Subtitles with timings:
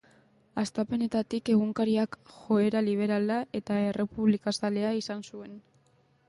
[0.59, 5.55] Hastapenetatik, egunkariak joera liberala eta errepublikazalea izan zuen.